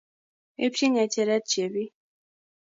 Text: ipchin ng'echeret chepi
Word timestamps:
ipchin 0.65 0.91
ng'echeret 0.93 1.43
chepi 1.51 1.83